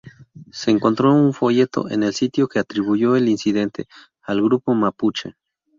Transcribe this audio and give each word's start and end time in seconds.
Se 0.51 0.71
encontró 0.71 1.13
un 1.13 1.31
folleto 1.31 1.87
en 1.91 2.01
el 2.01 2.15
sitio 2.15 2.47
que 2.47 2.57
atribuyó 2.57 3.15
el 3.15 3.29
incidente 3.29 3.87
al 4.23 4.41
grupo 4.41 4.73
mapuche. 4.73 5.35